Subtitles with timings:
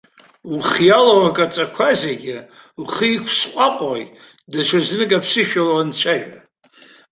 [0.53, 2.37] Ухы иалоу акаҵақәа зегьы
[2.81, 4.09] ухы иқәысҟәаҟәоит
[4.51, 6.39] даҽазнык аԥсышәала уанцәажәа!